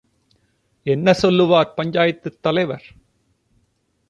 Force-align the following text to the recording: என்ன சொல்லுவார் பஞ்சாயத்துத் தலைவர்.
என்ன 0.85 1.13
சொல்லுவார் 1.13 1.73
பஞ்சாயத்துத் 1.77 2.41
தலைவர். 2.41 2.85